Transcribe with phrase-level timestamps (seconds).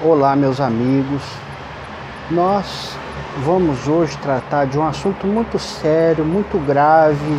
[0.00, 1.24] Olá, meus amigos.
[2.30, 2.96] Nós
[3.38, 7.36] vamos hoje tratar de um assunto muito sério, muito grave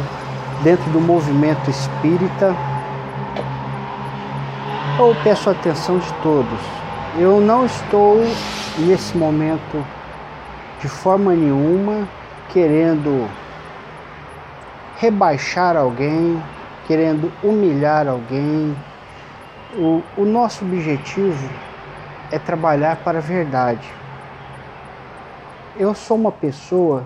[0.61, 2.53] dentro do movimento espírita.
[4.99, 6.59] Eu peço a atenção de todos.
[7.17, 8.17] Eu não estou
[8.77, 9.81] nesse momento
[10.81, 12.09] de forma nenhuma
[12.49, 13.25] querendo
[14.97, 16.43] rebaixar alguém,
[16.85, 18.75] querendo humilhar alguém.
[19.77, 21.68] O, o nosso objetivo
[22.31, 23.87] é trabalhar para a verdade.
[25.75, 27.05] Eu sou uma pessoa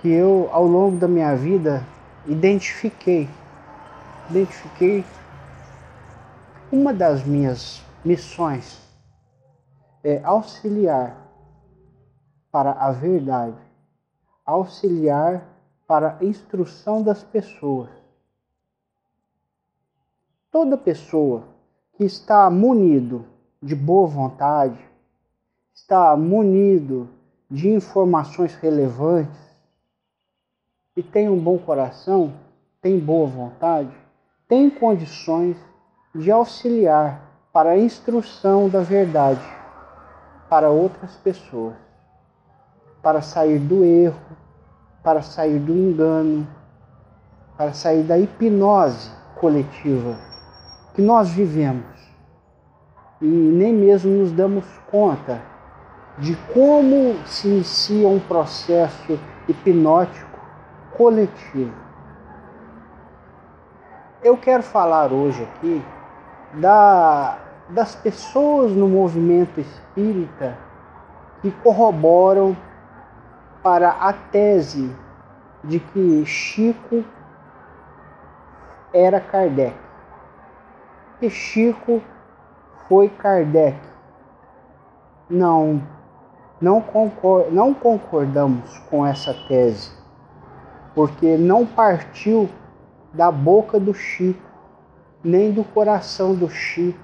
[0.00, 1.84] que eu, ao longo da minha vida,
[2.26, 3.28] identifiquei,
[4.30, 5.04] identifiquei
[6.72, 8.82] uma das minhas missões
[10.02, 11.16] é auxiliar
[12.50, 13.56] para a verdade,
[14.44, 15.46] auxiliar
[15.86, 17.88] para a instrução das pessoas.
[20.50, 21.44] Toda pessoa
[21.94, 23.24] que está munido
[23.62, 24.78] de boa vontade,
[25.72, 27.08] está munido
[27.48, 29.38] de informações relevantes
[30.96, 32.32] e tem um bom coração,
[32.80, 33.94] tem boa vontade,
[34.48, 35.56] tem condições
[36.14, 37.22] de auxiliar
[37.52, 39.40] para a instrução da verdade
[40.48, 41.76] para outras pessoas,
[43.00, 44.20] para sair do erro,
[45.02, 46.46] para sair do engano,
[47.56, 50.18] para sair da hipnose coletiva
[50.94, 52.01] que nós vivemos
[53.22, 55.40] e nem mesmo nos damos conta
[56.18, 60.40] de como se inicia um processo hipnótico
[60.96, 61.72] coletivo.
[64.22, 65.82] Eu quero falar hoje aqui
[66.54, 67.38] da,
[67.70, 70.58] das pessoas no movimento espírita
[71.40, 72.56] que corroboram
[73.62, 74.94] para a tese
[75.64, 77.04] de que Chico
[78.92, 79.76] era Kardec.
[81.18, 82.02] Que Chico
[82.88, 83.78] foi Kardec.
[85.28, 85.82] Não,
[86.60, 89.90] não, concor não concordamos com essa tese,
[90.94, 92.48] porque não partiu
[93.12, 94.48] da boca do Chico,
[95.22, 97.00] nem do coração do Chico,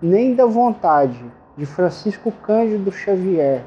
[0.00, 1.24] nem da vontade
[1.56, 3.64] de Francisco Cândido Xavier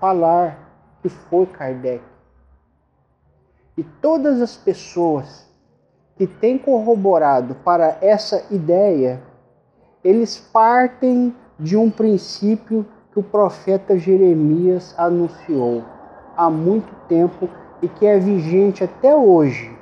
[0.00, 0.58] falar
[1.00, 2.02] que foi Kardec.
[3.76, 5.48] E todas as pessoas
[6.16, 9.22] que têm corroborado para essa ideia
[10.04, 15.84] eles partem de um princípio que o profeta Jeremias anunciou
[16.36, 17.48] há muito tempo
[17.80, 19.76] e que é vigente até hoje,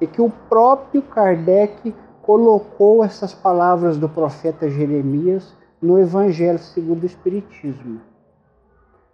[0.00, 7.06] e que o próprio Kardec colocou essas palavras do profeta Jeremias no Evangelho segundo o
[7.06, 8.00] Espiritismo.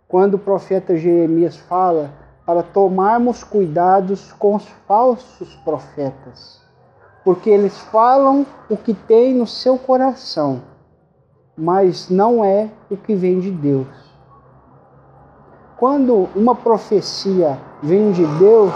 [0.06, 2.10] Quando o profeta Jeremias fala
[2.46, 6.67] para tomarmos cuidados com os falsos profetas
[7.28, 10.62] porque eles falam o que tem no seu coração,
[11.54, 13.86] mas não é o que vem de Deus.
[15.76, 18.72] Quando uma profecia vem de Deus,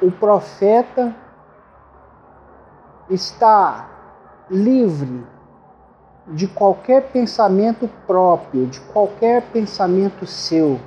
[0.00, 1.12] o profeta
[3.10, 3.88] está
[4.48, 5.26] livre
[6.28, 10.78] de qualquer pensamento próprio, de qualquer pensamento seu,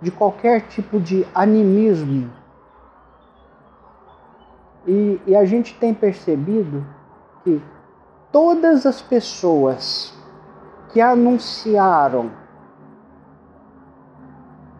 [0.00, 2.45] de qualquer tipo de animismo
[4.86, 6.86] e, e a gente tem percebido
[7.42, 7.60] que
[8.30, 10.14] todas as pessoas
[10.90, 12.30] que anunciaram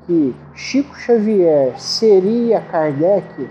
[0.07, 3.51] que Chico Xavier seria Kardec,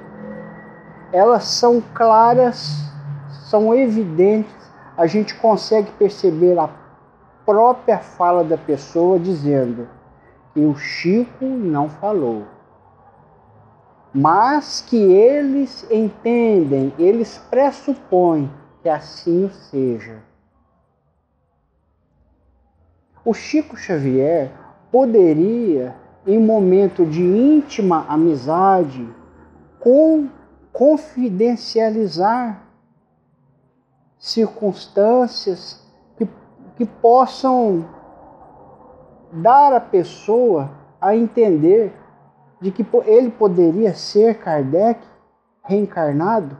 [1.11, 2.81] elas são claras,
[3.49, 4.55] são evidentes,
[4.97, 6.69] a gente consegue perceber a
[7.45, 9.87] própria fala da pessoa dizendo
[10.53, 12.43] que o Chico não falou
[14.17, 18.49] mas que eles entendem, eles pressupõem
[18.81, 20.23] que assim seja.
[23.25, 24.53] O Chico Xavier
[24.89, 25.93] poderia,
[26.25, 29.05] em momento de íntima amizade,
[29.81, 30.29] com,
[30.71, 32.61] confidencializar
[34.17, 35.85] circunstâncias
[36.15, 36.25] que,
[36.77, 37.85] que possam
[39.33, 41.91] dar à pessoa a entender
[42.61, 44.99] de que ele poderia ser Kardec
[45.63, 46.57] reencarnado?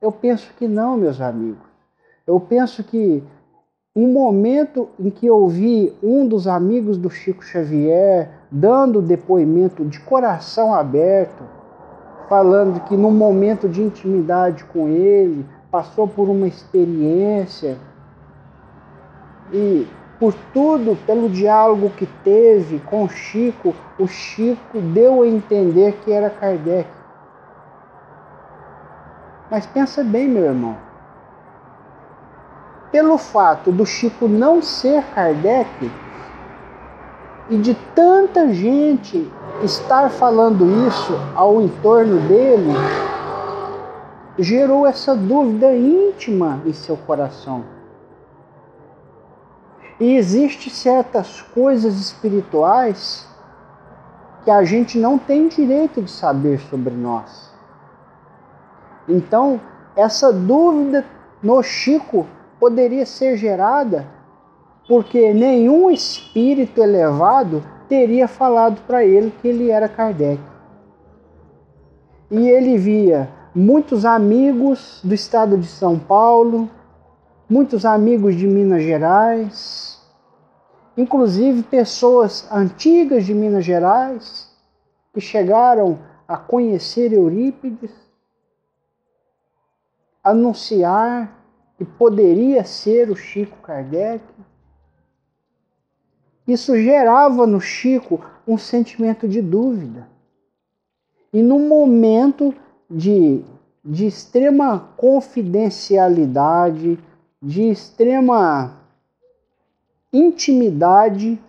[0.00, 1.68] Eu penso que não, meus amigos.
[2.26, 3.22] Eu penso que
[3.94, 10.00] um momento em que eu vi um dos amigos do Chico Xavier dando depoimento de
[10.00, 11.42] coração aberto,
[12.28, 17.76] falando que num momento de intimidade com ele, passou por uma experiência
[19.52, 19.86] e
[20.20, 26.28] por tudo, pelo diálogo que teve com Chico, o Chico deu a entender que era
[26.28, 26.90] Kardec.
[29.50, 30.76] Mas pensa bem, meu irmão.
[32.92, 35.90] pelo fato do Chico não ser Kardec
[37.48, 39.30] e de tanta gente
[39.62, 42.72] estar falando isso ao entorno dele,
[44.38, 47.79] gerou essa dúvida íntima em seu coração.
[50.00, 53.28] E existe certas coisas espirituais
[54.42, 57.52] que a gente não tem direito de saber sobre nós.
[59.06, 59.60] Então,
[59.94, 61.04] essa dúvida
[61.42, 62.26] no Chico
[62.58, 64.06] poderia ser gerada
[64.88, 70.40] porque nenhum espírito elevado teria falado para ele que ele era Kardec.
[72.30, 76.68] E ele via muitos amigos do estado de São Paulo,
[77.50, 80.00] muitos amigos de Minas Gerais,
[80.96, 84.48] inclusive pessoas antigas de Minas Gerais
[85.12, 85.98] que chegaram
[86.28, 87.90] a conhecer Eurípides,
[90.22, 91.36] anunciar
[91.76, 94.22] que poderia ser o Chico Kardec.
[96.46, 100.08] Isso gerava no Chico um sentimento de dúvida.
[101.32, 102.54] E no momento
[102.88, 103.44] de,
[103.84, 106.96] de extrema confidencialidade,
[107.42, 108.76] de extrema
[110.12, 111.40] intimidade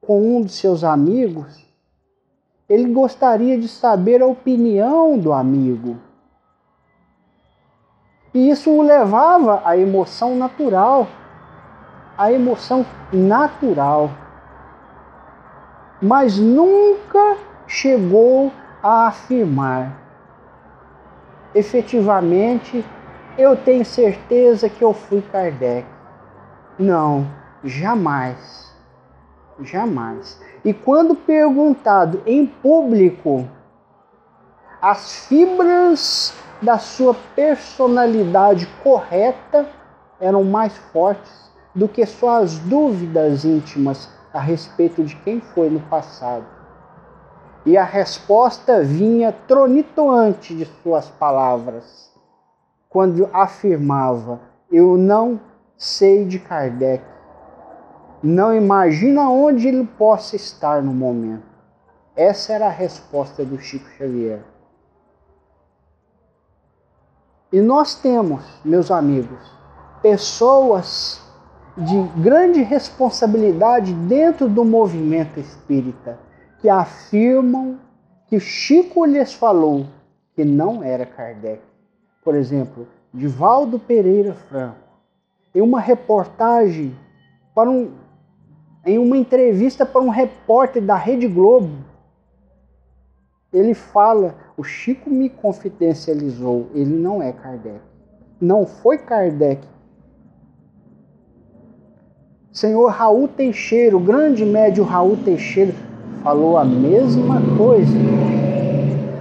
[0.00, 1.64] com um dos seus amigos,
[2.68, 5.98] ele gostaria de saber a opinião do amigo.
[8.32, 11.08] E isso o levava à emoção natural,
[12.16, 14.10] à emoção natural.
[16.00, 18.52] Mas nunca chegou
[18.82, 20.00] a afirmar
[21.54, 22.84] efetivamente,
[23.40, 25.86] eu tenho certeza que eu fui Kardec.
[26.78, 27.26] Não,
[27.64, 28.70] jamais.
[29.60, 30.40] Jamais.
[30.64, 33.48] E quando perguntado em público
[34.80, 39.66] as fibras da sua personalidade correta
[40.20, 46.46] eram mais fortes do que suas dúvidas íntimas a respeito de quem foi no passado.
[47.64, 52.09] E a resposta vinha tronitoante de suas palavras,
[52.90, 54.40] quando afirmava:
[54.70, 55.40] Eu não
[55.78, 57.02] sei de Kardec,
[58.22, 61.48] não imagino aonde ele possa estar no momento.
[62.14, 64.44] Essa era a resposta do Chico Xavier.
[67.52, 69.40] E nós temos, meus amigos,
[70.02, 71.20] pessoas
[71.76, 76.18] de grande responsabilidade dentro do movimento espírita
[76.60, 77.78] que afirmam
[78.26, 79.86] que Chico lhes falou
[80.34, 81.69] que não era Kardec.
[82.22, 84.76] Por exemplo, Divaldo Pereira Franco,
[85.54, 86.94] em uma reportagem
[87.54, 87.90] para um,
[88.84, 91.70] em uma entrevista para um repórter da Rede Globo,
[93.52, 97.80] ele fala: o Chico me confidencializou, ele não é Kardec.
[98.40, 99.66] Não foi Kardec.
[102.52, 105.74] Senhor Raul Teixeira, o grande médio Raul Teixeira,
[106.22, 107.96] falou a mesma coisa.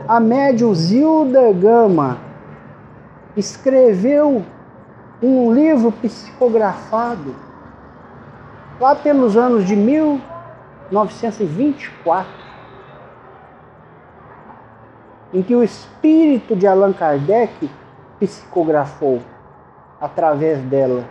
[0.08, 2.29] A médium Zilda Gama
[3.36, 4.46] escreveu
[5.22, 7.36] um livro psicografado
[8.80, 12.32] lá pelos anos de 1924,
[15.34, 17.70] em que o espírito de Allan Kardec
[18.20, 19.20] psicografou
[20.00, 21.04] através dela,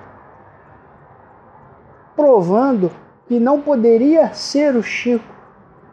[2.17, 2.91] provando
[3.27, 5.37] que não poderia ser o Chico,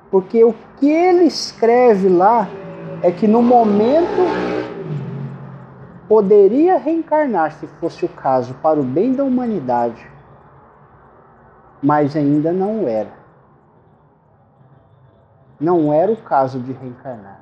[0.09, 2.47] porque o que ele escreve lá
[3.03, 4.21] é que no momento
[6.07, 10.05] poderia reencarnar, se fosse o caso, para o bem da humanidade,
[11.81, 13.11] mas ainda não era.
[15.59, 17.41] Não era o caso de reencarnar.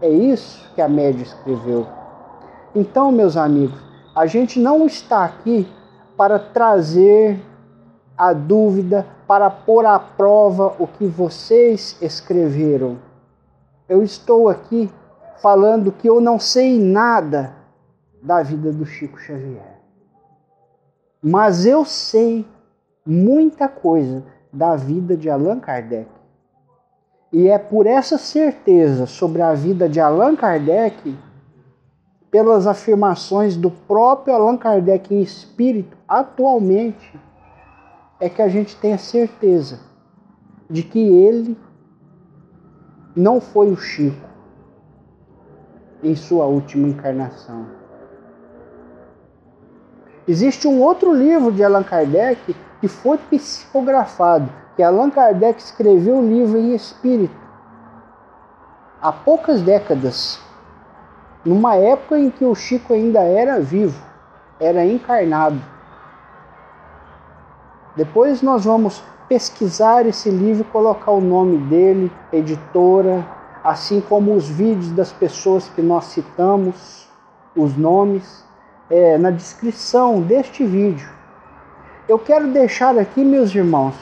[0.00, 1.86] É isso que a média escreveu.
[2.74, 3.78] Então, meus amigos,
[4.14, 5.70] a gente não está aqui
[6.16, 7.40] para trazer
[8.16, 12.98] a dúvida, para pôr à prova o que vocês escreveram.
[13.88, 14.90] Eu estou aqui
[15.40, 17.61] falando que eu não sei nada
[18.22, 19.80] da vida do Chico Xavier.
[21.20, 22.46] Mas eu sei
[23.04, 26.08] muita coisa da vida de Allan Kardec.
[27.32, 31.16] E é por essa certeza sobre a vida de Allan Kardec,
[32.30, 37.18] pelas afirmações do próprio Allan Kardec em espírito atualmente,
[38.20, 39.80] é que a gente tem a certeza
[40.70, 41.58] de que ele
[43.16, 44.28] não foi o Chico
[46.02, 47.81] em sua última encarnação.
[50.26, 56.26] Existe um outro livro de Allan Kardec que foi psicografado, que Allan Kardec escreveu o
[56.26, 57.42] livro em espírito
[59.02, 60.38] há poucas décadas,
[61.44, 64.00] numa época em que o Chico ainda era vivo,
[64.60, 65.60] era encarnado.
[67.96, 73.26] Depois nós vamos pesquisar esse livro, colocar o nome dele, editora,
[73.64, 77.08] assim como os vídeos das pessoas que nós citamos,
[77.56, 78.44] os nomes,
[78.92, 81.08] é, na descrição deste vídeo.
[82.06, 83.94] Eu quero deixar aqui, meus irmãos,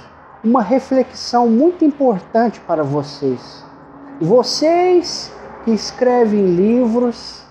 [0.42, 3.64] uma reflexão muito importante para vocês.
[4.20, 5.32] Vocês
[5.64, 7.44] que escrevem livros,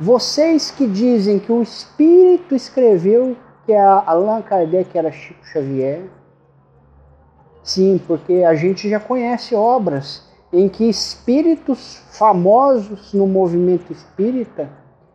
[0.00, 3.36] vocês que dizem que o Espírito escreveu,
[3.66, 6.04] que é Allan Kardec era Chico Xavier.
[7.62, 14.70] Sim, porque a gente já conhece obras em que espíritos famosos no movimento espírita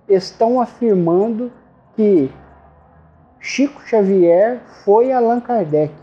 [0.07, 1.51] estão afirmando
[1.95, 2.31] que
[3.39, 6.01] Chico Xavier foi Allan Kardec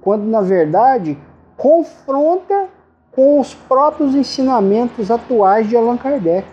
[0.00, 1.18] quando na verdade
[1.56, 2.68] confronta
[3.12, 6.46] com os próprios ensinamentos atuais de Allan Kardec.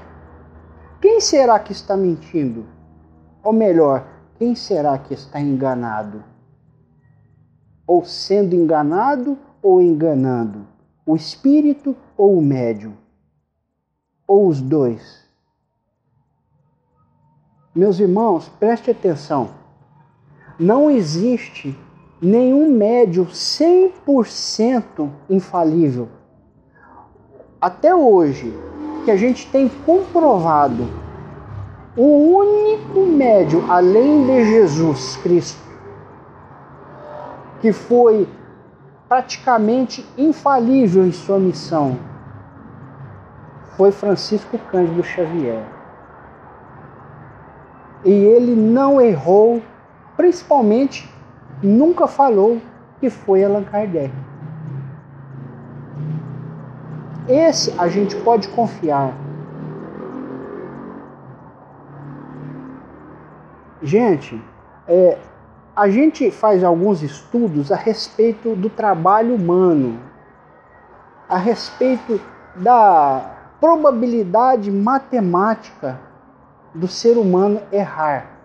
[1.02, 2.66] Quem será que está mentindo?
[3.44, 4.06] Ou melhor,
[4.38, 6.24] quem será que está enganado?
[7.86, 10.68] Ou sendo enganado ou enganando?
[11.06, 12.94] O espírito ou o médium?
[14.28, 15.25] Ou os dois?
[17.76, 19.50] Meus irmãos, preste atenção.
[20.58, 21.78] Não existe
[22.22, 26.08] nenhum médium 100% infalível.
[27.60, 28.58] Até hoje,
[29.04, 30.88] que a gente tem comprovado,
[31.98, 35.66] o único médium além de Jesus Cristo
[37.60, 38.26] que foi
[39.10, 41.98] praticamente infalível em sua missão
[43.76, 45.75] foi Francisco Cândido Xavier.
[48.06, 49.64] E ele não errou,
[50.16, 51.12] principalmente
[51.64, 52.62] nunca falou
[53.00, 54.14] que foi Allan Kardec.
[57.28, 59.12] Esse a gente pode confiar.
[63.82, 64.40] Gente,
[64.88, 65.18] é,
[65.76, 70.00] a gente faz alguns estudos a respeito do trabalho humano,
[71.28, 72.22] a respeito
[72.56, 76.05] da probabilidade matemática
[76.76, 78.40] do ser humano errar.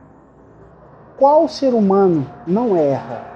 [1.19, 3.27] Qual ser humano não erra?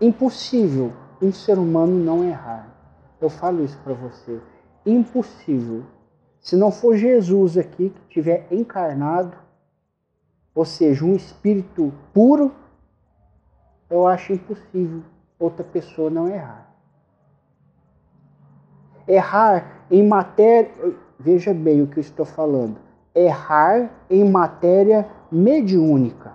[0.00, 0.92] Impossível
[1.22, 2.68] um ser humano não errar.
[3.20, 4.40] Eu falo isso para você.
[4.84, 5.84] Impossível.
[6.40, 9.36] Se não for Jesus aqui que tiver encarnado,
[10.54, 12.52] ou seja, um espírito puro,
[13.88, 15.02] eu acho impossível
[15.38, 16.74] outra pessoa não errar.
[19.06, 20.70] Errar em matéria,
[21.20, 22.76] veja bem o que eu estou falando.
[23.14, 26.32] Errar em matéria mediúnica.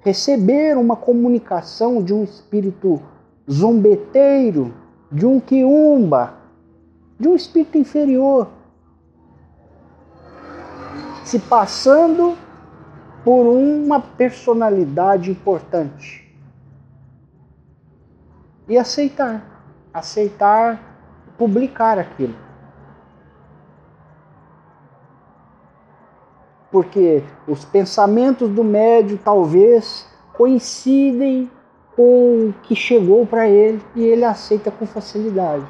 [0.00, 3.02] Receber uma comunicação de um espírito
[3.50, 4.72] zombeteiro,
[5.10, 6.34] de um quiumba,
[7.18, 8.48] de um espírito inferior,
[11.24, 12.36] se passando
[13.24, 16.22] por uma personalidade importante.
[18.68, 19.44] E aceitar,
[19.92, 20.92] aceitar
[21.36, 22.51] publicar aquilo.
[26.72, 31.50] Porque os pensamentos do médio talvez coincidem
[31.94, 35.64] com o que chegou para ele e ele aceita com facilidade.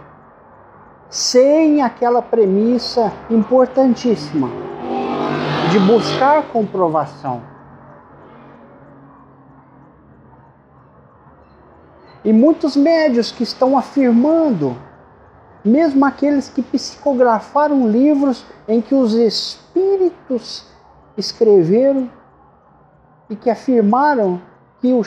[1.10, 4.48] Sem aquela premissa importantíssima
[5.72, 7.42] de buscar comprovação.
[12.24, 14.76] E muitos médios que estão afirmando,
[15.64, 20.71] mesmo aqueles que psicografaram livros em que os espíritos
[21.16, 22.10] escreveram
[23.28, 24.40] e que afirmaram
[24.80, 25.02] que o.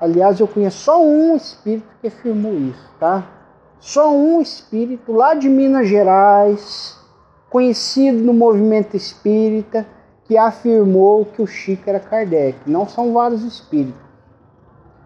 [0.00, 3.26] Aliás, eu conheço só um espírito que afirmou isso, tá?
[3.78, 6.98] Só um espírito lá de Minas Gerais,
[7.48, 9.86] conhecido no movimento espírita,
[10.24, 12.58] que afirmou que o Chico era Kardec.
[12.66, 14.00] Não são vários espíritos.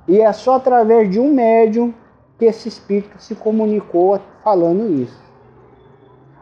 [0.09, 1.93] E é só através de um médium
[2.39, 5.21] que esse espírito se comunicou falando isso.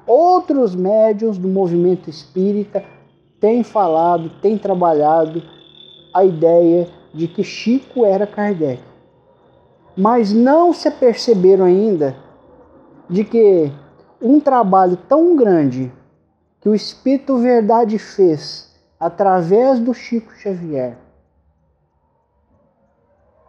[0.06, 2.82] Outros médiums do movimento espírita
[3.40, 5.42] tem falado, tem trabalhado
[6.14, 8.82] a ideia de que Chico era Kardec.
[9.96, 12.16] Mas não se perceberam ainda
[13.08, 13.72] de que
[14.20, 15.92] um trabalho tão grande
[16.60, 20.96] que o Espírito Verdade fez através do Chico Xavier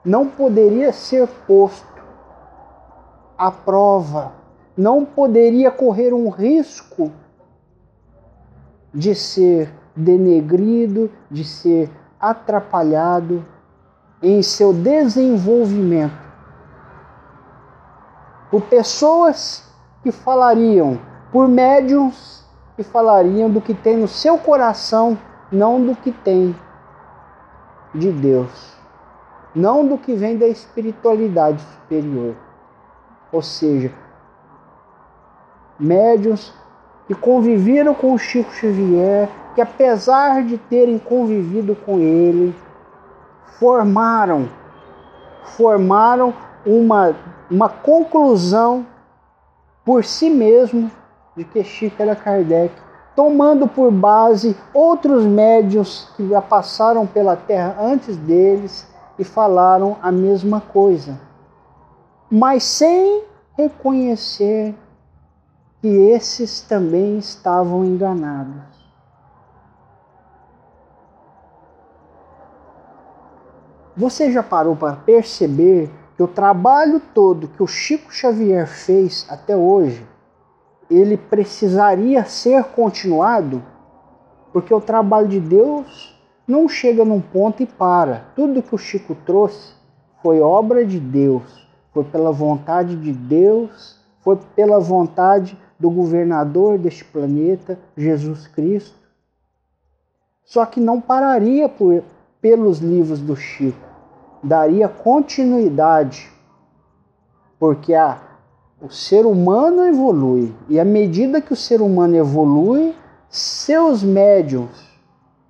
[0.03, 1.87] não poderia ser posto
[3.37, 4.33] à prova,
[4.75, 7.11] não poderia correr um risco
[8.93, 13.45] de ser denegrido, de ser atrapalhado
[14.21, 16.29] em seu desenvolvimento
[18.49, 19.63] por pessoas
[20.01, 20.99] que falariam,
[21.31, 22.43] por médiums
[22.75, 25.17] que falariam do que tem no seu coração,
[25.51, 26.55] não do que tem
[27.93, 28.77] de Deus.
[29.55, 32.35] não do que vem da espiritualidade superior.
[33.31, 33.91] Ou seja,
[35.79, 36.53] médios
[37.09, 42.55] que conviveram com Chico Xavier, que apesar de terem convivido com ele,
[43.59, 44.47] formaram
[45.57, 46.31] formaram
[46.63, 47.15] uma,
[47.49, 48.85] uma conclusão
[49.83, 50.91] por si mesmo
[51.35, 52.73] de que Chico era Kardec,
[53.15, 58.87] tomando por base outros médios que já passaram pela Terra antes deles
[59.17, 61.19] e falaram a mesma coisa,
[62.29, 63.23] mas sem
[63.57, 64.75] reconhecer
[65.81, 68.79] que esses também estavam enganados.
[73.95, 79.55] Você já parou para perceber que o trabalho todo que o Chico Xavier fez até
[79.55, 80.05] hoje,
[80.89, 83.63] ele precisaria ser continuado?
[84.51, 86.17] Porque o trabalho de Deus
[86.47, 88.25] não chega num ponto e para.
[88.35, 89.73] Tudo que o Chico trouxe
[90.21, 97.05] foi obra de Deus, foi pela vontade de Deus, foi pela vontade do governador deste
[97.05, 98.97] planeta, Jesus Cristo.
[100.43, 102.03] Só que não pararia por,
[102.41, 103.89] pelos livros do Chico
[104.43, 106.29] daria continuidade,
[107.59, 108.17] porque a,
[108.81, 112.95] o ser humano evolui, e à medida que o ser humano evolui,
[113.29, 114.87] seus médiums,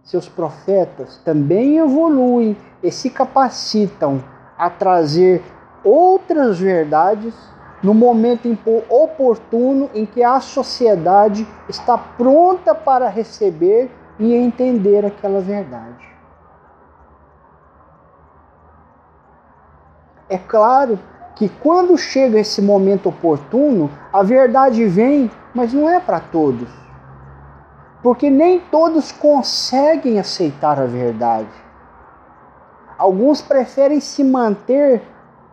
[0.03, 4.23] seus profetas também evoluem e se capacitam
[4.57, 5.43] a trazer
[5.83, 7.33] outras verdades
[7.81, 8.49] no momento
[8.89, 16.07] oportuno em que a sociedade está pronta para receber e entender aquela verdade.
[20.27, 20.99] É claro
[21.35, 26.69] que quando chega esse momento oportuno, a verdade vem, mas não é para todos.
[28.03, 31.49] Porque nem todos conseguem aceitar a verdade.
[32.97, 35.01] Alguns preferem se manter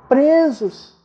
[0.09, 0.96] presos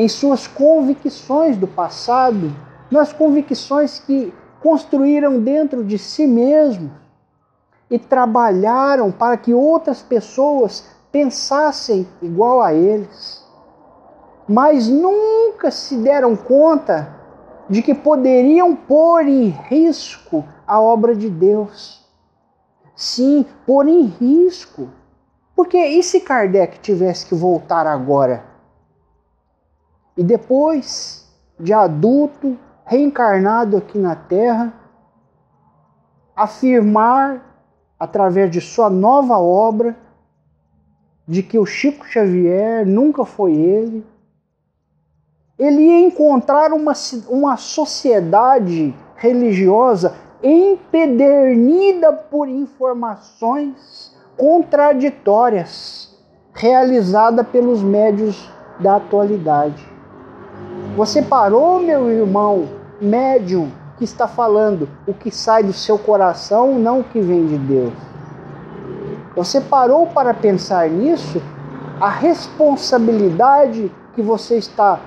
[0.00, 2.50] em suas convicções do passado,
[2.90, 4.32] nas convicções que
[4.62, 6.90] construíram dentro de si mesmos
[7.90, 13.46] e trabalharam para que outras pessoas pensassem igual a eles,
[14.48, 17.14] mas nunca se deram conta
[17.68, 22.02] de que poderiam pôr em risco a obra de Deus.
[22.96, 24.88] Sim, pôr em risco.
[25.54, 28.48] Porque e se Kardec tivesse que voltar agora?
[30.20, 31.26] E depois,
[31.58, 34.70] de adulto, reencarnado aqui na Terra,
[36.36, 37.40] afirmar,
[37.98, 39.96] através de sua nova obra,
[41.26, 44.06] de que o Chico Xavier nunca foi ele.
[45.58, 46.92] Ele ia encontrar uma,
[47.30, 56.14] uma sociedade religiosa empedernida por informações contraditórias
[56.52, 59.89] realizada pelos médios da atualidade.
[60.96, 62.68] Você parou, meu irmão,
[63.00, 67.58] médium, que está falando o que sai do seu coração, não o que vem de
[67.58, 67.92] Deus.
[69.36, 71.40] Você parou para pensar nisso?
[72.00, 74.98] A responsabilidade que você está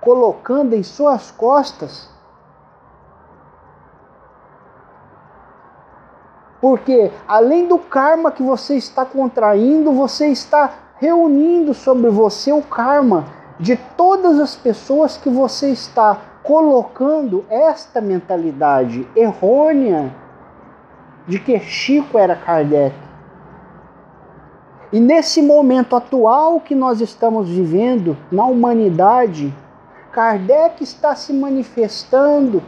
[0.00, 2.08] colocando em suas costas?
[6.60, 13.37] Porque além do karma que você está contraindo, você está reunindo sobre você o karma
[13.58, 20.14] de todas as pessoas que você está colocando esta mentalidade errônea
[21.26, 22.94] de que Chico era Kardec.
[24.90, 29.54] E nesse momento atual que nós estamos vivendo na humanidade,
[30.12, 32.62] Kardec está se manifestando.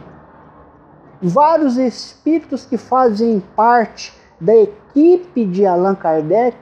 [1.19, 6.57] Vários espíritos que fazem parte da equipe de Allan Kardec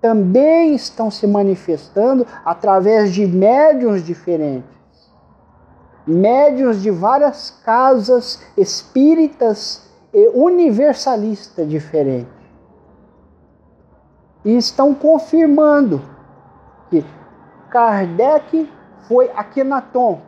[0.00, 4.78] também estão se manifestando através de médiums diferentes.
[6.06, 12.38] Médiums de várias casas espíritas e universalistas diferentes
[14.44, 16.00] e estão confirmando
[16.88, 17.04] que
[17.70, 18.70] Kardec
[19.06, 20.22] foi Akhenaton,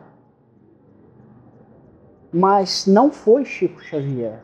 [2.31, 4.43] mas não foi Chico Xavier.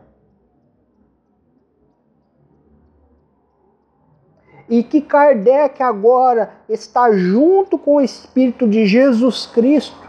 [4.68, 10.08] E que Kardec agora está junto com o Espírito de Jesus Cristo,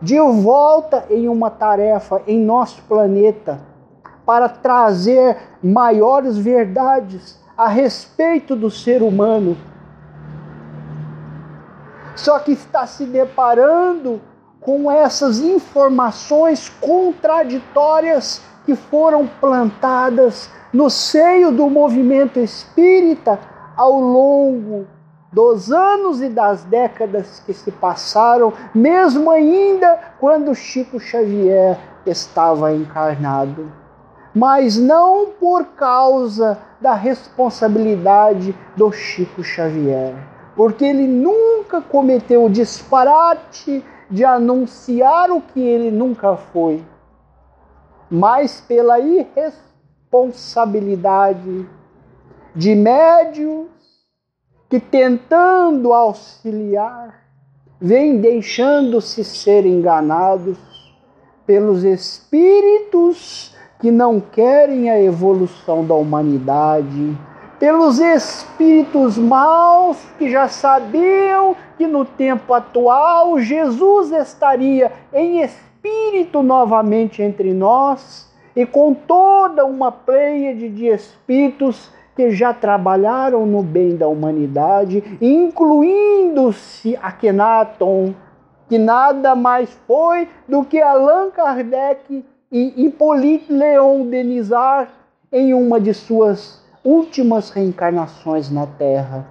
[0.00, 3.60] de volta em uma tarefa em nosso planeta,
[4.26, 9.56] para trazer maiores verdades a respeito do ser humano.
[12.14, 14.20] Só que está se deparando
[14.60, 23.38] com essas informações contraditórias que foram plantadas no seio do movimento espírita
[23.78, 24.86] ao longo
[25.32, 33.70] dos anos e das décadas que se passaram, mesmo ainda quando Chico Xavier estava encarnado.
[34.34, 40.12] Mas não por causa da responsabilidade do Chico Xavier,
[40.56, 46.84] porque ele nunca cometeu o disparate de anunciar o que ele nunca foi,
[48.10, 51.77] mas pela irresponsabilidade
[52.58, 53.68] de médios
[54.68, 57.22] que, tentando auxiliar,
[57.80, 60.58] vêm deixando-se ser enganados
[61.46, 67.16] pelos espíritos que não querem a evolução da humanidade,
[67.60, 77.22] pelos espíritos maus que já sabiam que no tempo atual Jesus estaria em espírito novamente
[77.22, 84.08] entre nós e com toda uma pleiade de espíritos que já trabalharam no bem da
[84.08, 88.12] humanidade, incluindo-se Akhenaton,
[88.68, 94.90] que nada mais foi do que Allan Kardec e Hippolyte Léon Denisard
[95.30, 99.24] em uma de suas últimas reencarnações na Terra.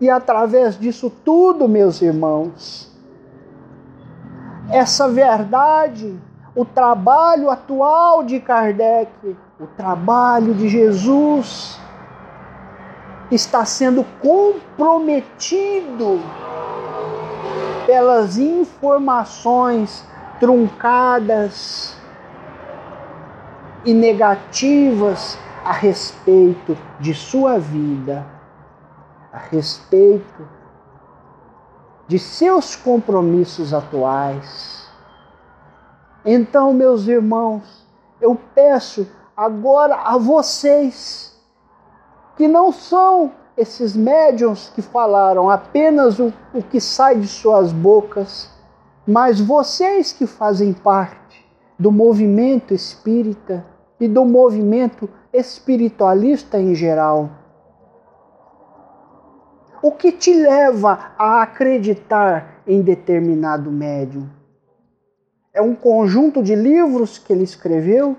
[0.00, 2.90] E através disso tudo, meus irmãos,
[4.70, 6.18] essa verdade,
[6.54, 11.80] o trabalho atual de Kardec, o trabalho de Jesus,
[13.30, 16.20] está sendo comprometido
[17.86, 20.06] pelas informações
[20.40, 21.96] truncadas
[23.84, 28.26] e negativas a respeito de sua vida,
[29.32, 30.48] a respeito
[32.08, 34.79] de seus compromissos atuais.
[36.24, 37.86] Então, meus irmãos,
[38.20, 39.06] eu peço
[39.36, 41.34] agora a vocês
[42.36, 48.50] que não são esses médiums que falaram apenas o, o que sai de suas bocas,
[49.06, 51.46] mas vocês que fazem parte
[51.78, 53.64] do movimento espírita
[53.98, 57.30] e do movimento espiritualista em geral.
[59.82, 64.39] O que te leva a acreditar em determinado médium?
[65.52, 68.16] É um conjunto de livros que ele escreveu?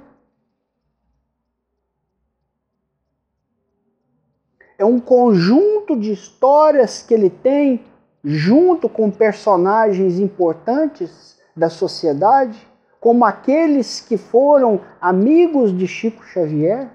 [4.81, 7.85] é um conjunto de histórias que ele tem
[8.23, 12.67] junto com personagens importantes da sociedade,
[12.99, 16.89] como aqueles que foram amigos de Chico Xavier.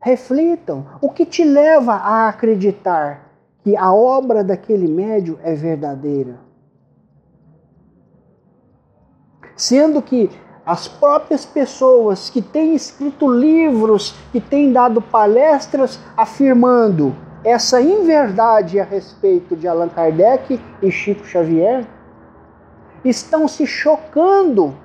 [0.00, 3.31] Reflitam o que te leva a acreditar
[3.62, 6.40] que a obra daquele médio é verdadeira.
[9.56, 10.30] Sendo que
[10.64, 18.84] as próprias pessoas que têm escrito livros, que têm dado palestras afirmando essa inverdade a
[18.84, 21.84] respeito de Allan Kardec e Chico Xavier,
[23.04, 24.76] estão se chocando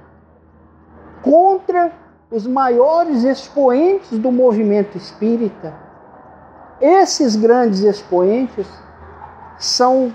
[1.21, 1.91] contra
[2.31, 5.87] os maiores expoentes do movimento espírita.
[6.79, 8.67] Esses grandes expoentes
[9.57, 10.13] são,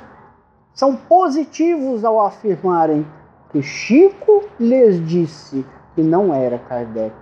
[0.72, 3.06] são positivos ao afirmarem
[3.50, 7.14] que Chico lhes disse que não era Kardec.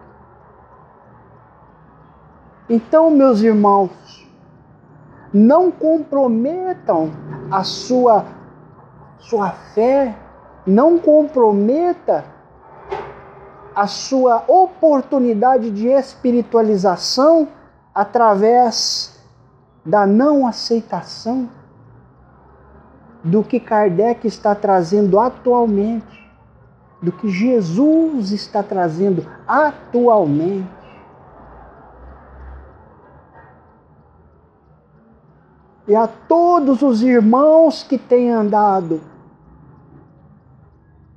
[2.68, 4.29] Então, meus irmãos,
[5.33, 7.11] não comprometam
[7.50, 8.26] a sua,
[9.18, 10.14] sua fé,
[10.66, 12.24] não comprometa
[13.74, 17.48] a sua oportunidade de espiritualização
[17.94, 19.20] através
[19.85, 21.49] da não aceitação
[23.23, 26.21] do que Kardec está trazendo atualmente
[27.03, 30.69] do que Jesus está trazendo atualmente.
[35.88, 39.01] E a todos os irmãos que têm andado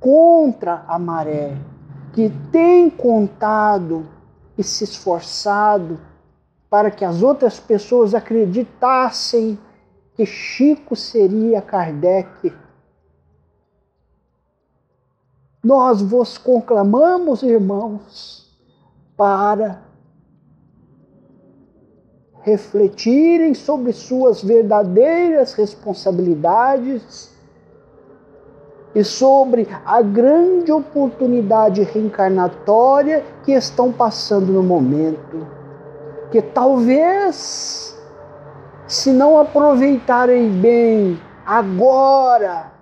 [0.00, 1.56] contra a maré,
[2.12, 4.06] que têm contado
[4.56, 5.98] e se esforçado
[6.74, 9.56] para que as outras pessoas acreditassem
[10.16, 12.52] que Chico seria Kardec
[15.62, 18.52] nós vos conclamamos, irmãos,
[19.16, 19.84] para
[22.42, 27.32] refletirem sobre suas verdadeiras responsabilidades
[28.96, 35.63] e sobre a grande oportunidade reencarnatória que estão passando no momento.
[36.34, 37.96] Que talvez,
[38.88, 41.16] se não aproveitarem bem
[41.46, 42.72] agora,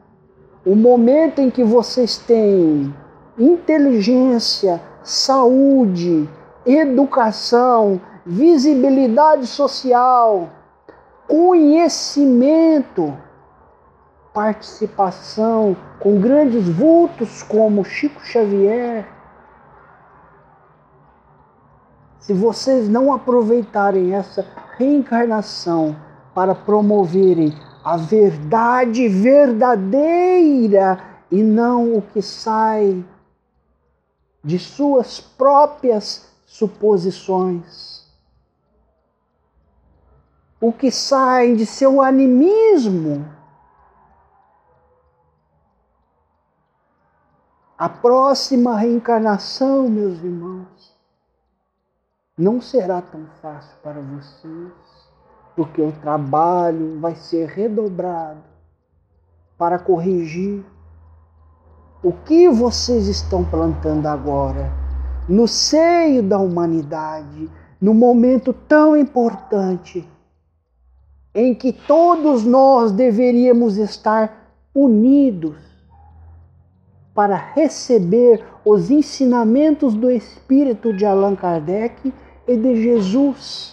[0.65, 2.95] o momento em que vocês têm
[3.39, 6.27] inteligência, saúde,
[6.65, 10.49] educação, visibilidade social,
[11.29, 13.15] conhecimento,
[14.33, 19.07] participação com grandes vultos como Chico Xavier.
[22.33, 24.43] Se vocês não aproveitarem essa
[24.79, 25.95] reencarnação
[26.35, 27.53] para promoverem
[27.85, 30.99] a verdade verdadeira
[31.31, 33.05] e não o que sai
[34.43, 38.11] de suas próprias suposições,
[40.59, 43.31] o que sai de seu animismo,
[47.77, 50.62] a próxima reencarnação, meus irmãos,
[52.43, 54.73] não será tão fácil para vocês
[55.55, 58.43] porque o trabalho vai ser redobrado
[59.57, 60.65] para corrigir
[62.03, 64.73] o que vocês estão plantando agora
[65.29, 67.49] no seio da humanidade,
[67.81, 70.09] no momento tão importante
[71.33, 75.57] em que todos nós deveríamos estar unidos
[77.15, 82.13] para receber os ensinamentos do Espírito de Allan Kardec
[82.47, 83.73] e de Jesus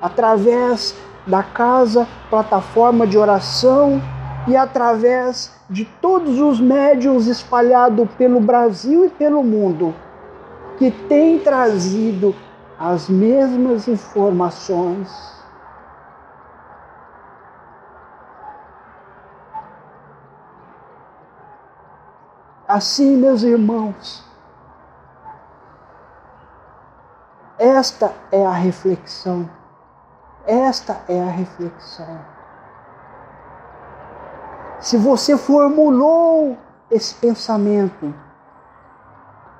[0.00, 4.00] através da casa, plataforma de oração
[4.48, 9.94] e através de todos os médiums espalhados pelo Brasil e pelo mundo
[10.78, 12.34] que têm trazido
[12.78, 15.38] as mesmas informações.
[22.66, 24.24] Assim, meus irmãos,
[27.60, 29.48] esta é a reflexão
[30.46, 32.18] esta é a reflexão.
[34.80, 36.56] Se você formulou
[36.90, 38.12] esse pensamento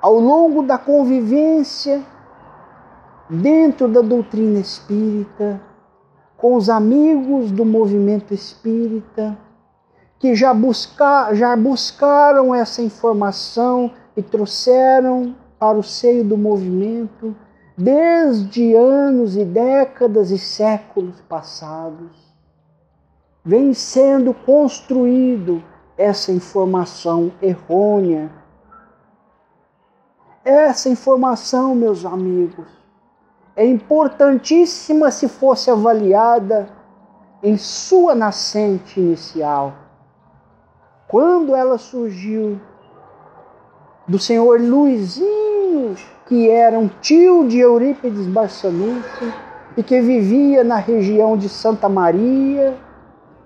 [0.01, 2.01] ao longo da convivência
[3.29, 5.61] dentro da doutrina espírita,
[6.35, 9.37] com os amigos do movimento espírita,
[10.17, 17.35] que já, buscar, já buscaram essa informação e trouxeram para o seio do movimento,
[17.77, 22.11] desde anos e décadas e séculos passados,
[23.43, 25.63] vem sendo construído
[25.97, 28.31] essa informação errônea.
[30.43, 32.67] Essa informação, meus amigos,
[33.55, 36.69] é importantíssima se fosse avaliada
[37.43, 39.73] em sua nascente inicial.
[41.07, 42.59] Quando ela surgiu
[44.07, 45.95] do senhor Luizinho
[46.31, 49.33] que era um tio de Eurípides Barçanufo
[49.75, 52.73] e que vivia na região de Santa Maria,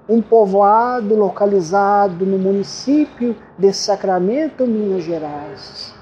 [0.07, 5.95] um povoado localizado no município de Sacramento, Minas Gerais.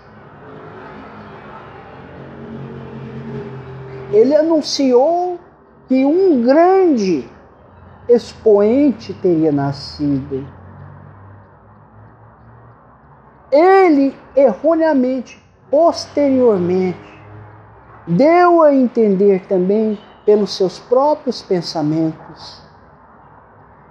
[4.11, 5.39] Ele anunciou
[5.87, 7.29] que um grande
[8.09, 10.45] expoente teria nascido.
[13.49, 15.42] Ele erroneamente
[15.73, 16.99] posteriormente,
[18.07, 22.61] deu a entender também pelos seus próprios pensamentos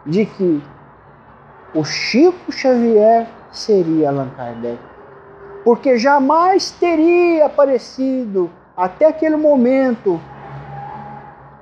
[0.06, 0.62] de que
[1.74, 4.78] o Chico Xavier seria Allan Kardec,
[5.64, 10.20] porque jamais teria aparecido até aquele momento,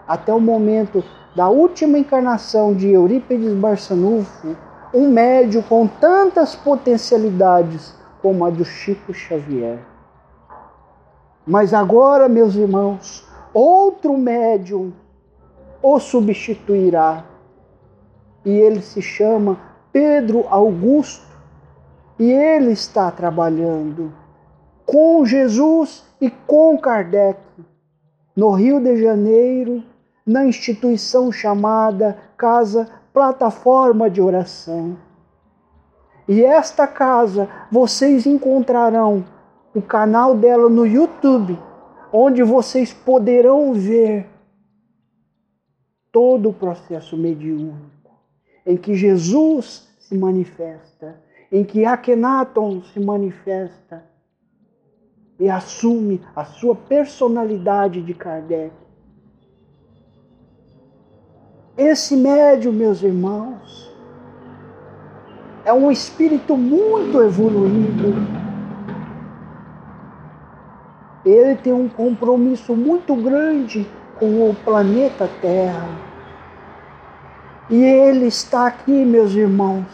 [0.06, 1.02] até o momento
[1.34, 4.54] da última encarnação de Eurípides Barçanufo,
[4.92, 9.89] um médio com tantas potencialidades como a do Chico Xavier.
[11.46, 14.92] Mas agora, meus irmãos, outro médium
[15.82, 17.24] o substituirá.
[18.44, 19.58] E ele se chama
[19.92, 21.26] Pedro Augusto.
[22.18, 24.12] E ele está trabalhando
[24.84, 27.40] com Jesus e com Kardec
[28.36, 29.82] no Rio de Janeiro,
[30.26, 34.96] na instituição chamada Casa Plataforma de Oração.
[36.28, 39.24] E esta casa vocês encontrarão
[39.74, 41.58] o canal dela no YouTube,
[42.12, 44.26] onde vocês poderão ver
[46.10, 48.10] todo o processo mediúnico,
[48.66, 51.20] em que Jesus se manifesta,
[51.52, 54.04] em que Akhenaton se manifesta
[55.38, 58.72] e assume a sua personalidade de Kardec.
[61.78, 63.90] Esse médium, meus irmãos,
[65.64, 68.39] é um espírito muito evoluído
[71.30, 73.88] ele tem um compromisso muito grande
[74.18, 75.88] com o planeta Terra.
[77.70, 79.86] E Ele está aqui, meus irmãos,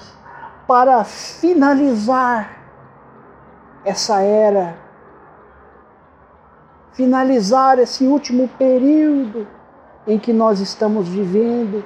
[0.66, 2.56] para finalizar
[3.84, 4.76] essa era,
[6.92, 9.46] finalizar esse último período
[10.06, 11.84] em que nós estamos vivendo.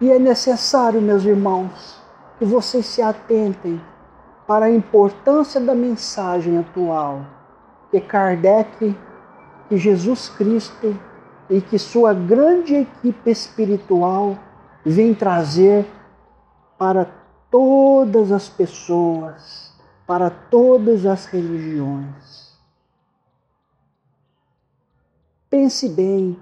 [0.00, 2.00] E é necessário, meus irmãos,
[2.38, 3.80] que vocês se atentem
[4.48, 7.20] para a importância da mensagem atual
[7.90, 8.96] que Kardec,
[9.68, 10.98] que Jesus Cristo
[11.50, 14.38] e que sua grande equipe espiritual
[14.82, 15.86] vem trazer
[16.78, 17.10] para
[17.50, 19.74] todas as pessoas,
[20.06, 22.56] para todas as religiões.
[25.50, 26.40] Pense bem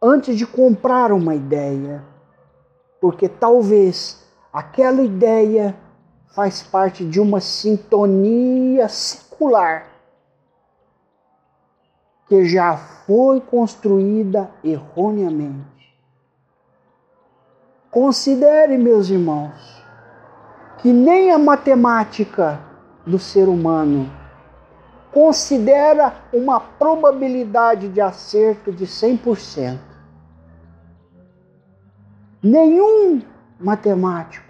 [0.00, 2.04] antes de comprar uma ideia,
[3.00, 5.76] porque talvez aquela ideia
[6.34, 9.86] faz parte de uma sintonia secular
[12.26, 15.94] que já foi construída erroneamente.
[17.90, 19.84] Considere, meus irmãos,
[20.78, 22.60] que nem a matemática
[23.06, 24.10] do ser humano
[25.12, 29.78] considera uma probabilidade de acerto de 100%.
[32.42, 33.22] Nenhum
[33.60, 34.43] matemático,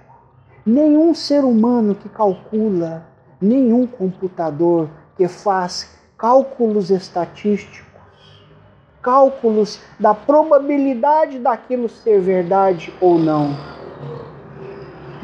[0.64, 3.06] nenhum ser humano que calcula,
[3.40, 7.94] nenhum computador que faz cálculos estatísticos
[9.04, 13.50] cálculos da probabilidade daquilo ser verdade ou não.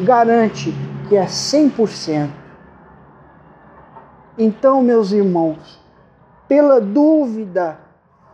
[0.01, 0.73] Garante
[1.09, 2.29] que é 100%.
[4.39, 5.81] Então, meus irmãos,
[6.47, 7.81] pela dúvida,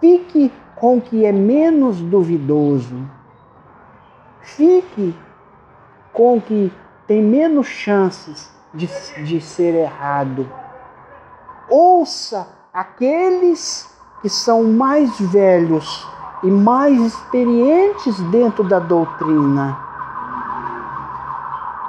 [0.01, 3.09] fique com o que é menos duvidoso.
[4.42, 5.16] Fique
[6.12, 6.73] com o que
[7.07, 8.88] tem menos chances de,
[9.25, 10.51] de ser errado.
[11.69, 13.88] Ouça aqueles
[14.21, 16.07] que são mais velhos
[16.42, 19.79] e mais experientes dentro da doutrina.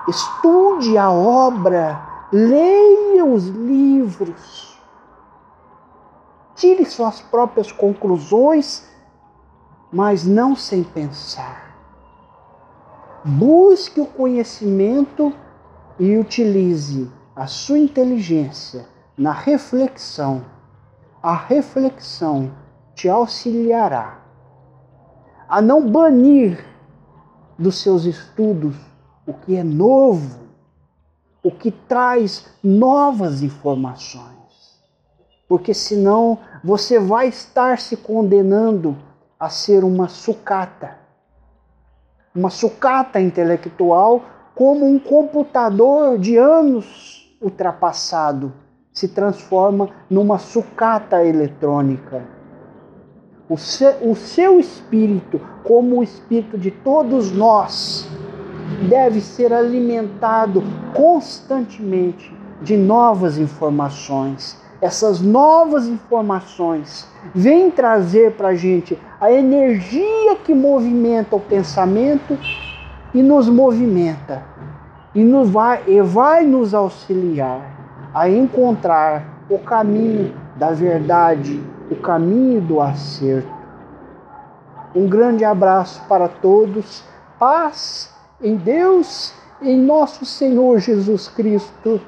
[0.07, 1.99] Estude a obra,
[2.31, 4.79] leia os livros,
[6.55, 8.87] tire suas próprias conclusões,
[9.91, 11.66] mas não sem pensar.
[13.27, 15.33] Busque o conhecimento
[15.99, 18.85] e utilize a sua inteligência
[19.17, 20.43] na reflexão
[21.21, 22.53] a reflexão
[22.95, 24.21] te auxiliará
[25.49, 26.65] a não banir
[27.57, 28.75] dos seus estudos
[29.25, 30.47] o que é novo,
[31.43, 34.79] o que traz novas informações.
[35.49, 38.97] Porque senão você vai estar se condenando
[39.39, 40.97] a ser uma sucata.
[42.37, 44.21] Uma sucata intelectual
[44.53, 48.53] como um computador de anos ultrapassado
[48.93, 52.23] se transforma numa sucata eletrônica.
[53.49, 58.07] O seu, o seu espírito, como o espírito de todos nós,
[58.87, 60.61] deve ser alimentado
[60.93, 64.61] constantemente de novas informações.
[64.79, 72.37] Essas novas informações vêm trazer para a gente a energia que movimenta o pensamento
[73.13, 74.43] e nos movimenta
[75.15, 77.75] e, nos vai, e vai nos auxiliar
[78.13, 83.49] a encontrar o caminho da verdade, o caminho do acerto.
[84.93, 87.03] Um grande abraço para todos,
[87.39, 91.99] paz em Deus, em nosso Senhor Jesus Cristo.